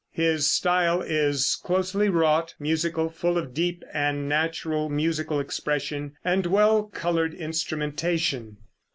His 0.13 0.49
style 0.49 1.03
is 1.03 1.55
closely 1.63 2.09
wrought, 2.09 2.55
musical, 2.57 3.07
full 3.07 3.37
of 3.37 3.53
deep 3.53 3.83
and 3.93 4.27
natural 4.27 4.89
musical 4.89 5.39
expression, 5.39 6.13
and 6.25 6.47
well 6.47 6.85
colored 6.85 7.35
instrumentation. 7.35 8.57